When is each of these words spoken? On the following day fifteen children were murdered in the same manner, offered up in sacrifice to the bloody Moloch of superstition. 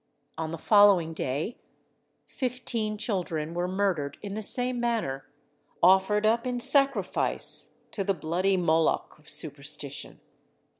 On 0.35 0.49
the 0.49 0.57
following 0.57 1.13
day 1.13 1.59
fifteen 2.25 2.97
children 2.97 3.53
were 3.53 3.67
murdered 3.67 4.17
in 4.23 4.33
the 4.33 4.41
same 4.41 4.79
manner, 4.79 5.29
offered 5.83 6.25
up 6.25 6.47
in 6.47 6.59
sacrifice 6.59 7.75
to 7.91 8.03
the 8.03 8.15
bloody 8.15 8.57
Moloch 8.57 9.19
of 9.19 9.29
superstition. 9.29 10.19